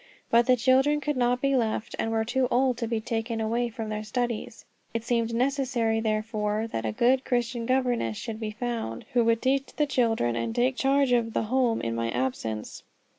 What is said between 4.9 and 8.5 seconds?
It seemed necessary, therefore, that a good Christian governess should be